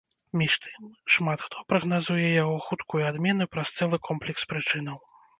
[0.41, 4.97] Між тым, шмат хто прагназуе яго хуткую адмену праз цэлы комплекс прычынаў.